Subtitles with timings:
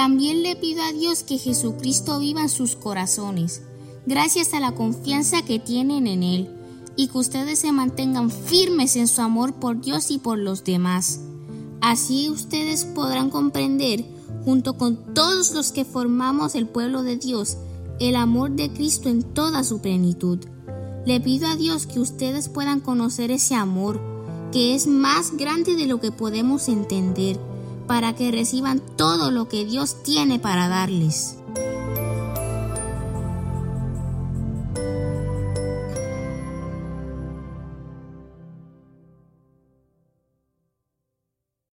[0.00, 3.60] También le pido a Dios que Jesucristo viva en sus corazones,
[4.06, 6.48] gracias a la confianza que tienen en Él,
[6.96, 11.20] y que ustedes se mantengan firmes en su amor por Dios y por los demás.
[11.82, 14.06] Así ustedes podrán comprender,
[14.46, 17.58] junto con todos los que formamos el pueblo de Dios,
[17.98, 20.38] el amor de Cristo en toda su plenitud.
[21.04, 24.00] Le pido a Dios que ustedes puedan conocer ese amor,
[24.50, 27.38] que es más grande de lo que podemos entender,
[27.90, 31.34] para que reciban todo lo que Dios tiene para darles.